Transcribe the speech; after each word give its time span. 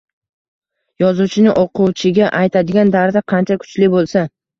Yozuvchining 1.01 1.53
o’quvchiga 1.63 2.29
aytadigan 2.39 2.95
dardi 2.97 3.23
qancha 3.35 3.59
kuchli 3.65 3.91
bo’lsa 3.97 4.25